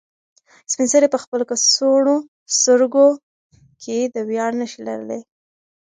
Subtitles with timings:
[0.71, 2.15] سپین سرې په خپل کڅوړنو
[2.57, 3.07] سترګو
[3.81, 5.19] کې د ویاړ نښې لرلې.